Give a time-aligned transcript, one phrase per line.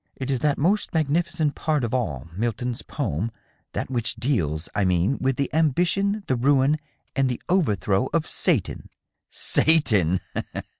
[0.17, 3.29] "It is that most magnificent part of all Milton's poem—
[3.73, 6.79] that which deals, I mean, with the ambition, the ruin
[7.15, 8.89] and the overthrow of Satan.""
[9.53, 10.19] Satan